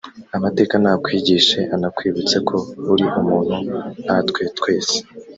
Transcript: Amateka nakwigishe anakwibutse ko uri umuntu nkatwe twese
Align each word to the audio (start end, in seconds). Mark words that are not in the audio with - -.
Amateka 0.37 0.75
nakwigishe 0.83 1.59
anakwibutse 1.75 2.37
ko 2.47 2.57
uri 2.91 3.05
umuntu 3.19 3.55
nkatwe 4.03 4.41
twese 4.57 4.95